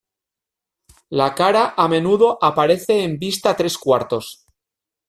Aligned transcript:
La 1.21 1.27
cara 1.41 1.63
a 1.85 1.87
menudo 1.87 2.43
aparece 2.43 3.03
en 3.03 3.17
vista 3.19 3.55
tres 3.55 3.77
cuartos. 3.77 4.35